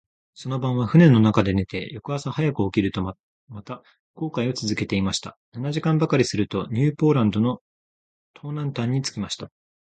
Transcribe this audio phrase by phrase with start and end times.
[0.33, 3.15] その晩は舟の中で寝て、翌朝早く起きると、ま
[3.63, 3.83] た
[4.15, 5.37] 航海をつづけました。
[5.53, 7.59] 七時間ばかりすると、ニューポランドの
[8.33, 9.51] 東南端に着きました。